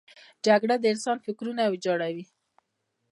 جګړه 0.45 0.75
د 0.79 0.85
انسان 0.93 1.17
فکرونه 1.25 1.63
ویجاړوي 1.65 2.25